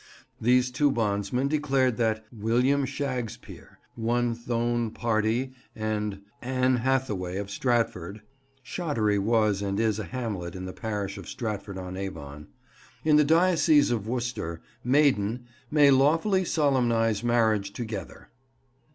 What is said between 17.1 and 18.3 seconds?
marriage together."